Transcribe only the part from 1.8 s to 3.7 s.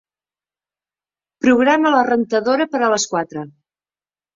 la rentadora per a les quatre.